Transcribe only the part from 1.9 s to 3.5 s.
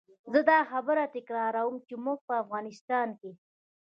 موږ په افغانستان کې.